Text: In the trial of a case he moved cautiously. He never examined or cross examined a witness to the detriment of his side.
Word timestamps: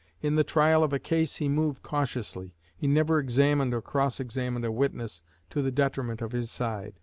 In 0.19 0.33
the 0.35 0.43
trial 0.43 0.83
of 0.83 0.93
a 0.93 0.97
case 0.97 1.35
he 1.35 1.47
moved 1.47 1.83
cautiously. 1.83 2.55
He 2.75 2.87
never 2.87 3.19
examined 3.19 3.71
or 3.71 3.83
cross 3.83 4.19
examined 4.19 4.65
a 4.65 4.71
witness 4.71 5.21
to 5.51 5.61
the 5.61 5.69
detriment 5.71 6.23
of 6.23 6.31
his 6.31 6.49
side. 6.49 6.95